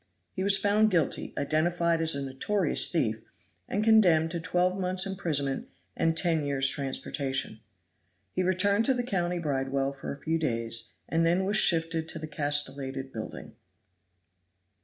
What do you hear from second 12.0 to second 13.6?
to the castellated building.